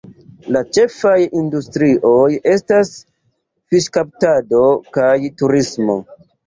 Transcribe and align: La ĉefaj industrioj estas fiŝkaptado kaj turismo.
La 0.53 0.61
ĉefaj 0.77 1.17
industrioj 1.41 2.25
estas 2.55 2.91
fiŝkaptado 3.05 4.67
kaj 4.99 5.17
turismo. 5.43 6.05